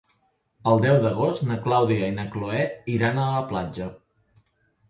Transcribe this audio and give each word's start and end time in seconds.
El 0.71 0.79
deu 0.85 0.95
d'agost 1.03 1.43
na 1.51 1.59
Clàudia 1.67 2.09
i 2.13 2.15
na 2.17 2.25
Cloè 2.37 2.65
iran 2.97 3.23
a 3.25 3.29
la 3.37 3.47
platja. 3.55 3.91